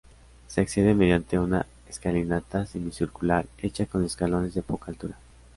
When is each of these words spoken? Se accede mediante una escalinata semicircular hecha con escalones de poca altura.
Se 0.47 0.61
accede 0.61 0.95
mediante 0.95 1.37
una 1.37 1.67
escalinata 1.87 2.65
semicircular 2.65 3.45
hecha 3.59 3.85
con 3.85 4.03
escalones 4.03 4.55
de 4.55 4.63
poca 4.63 4.89
altura. 4.89 5.15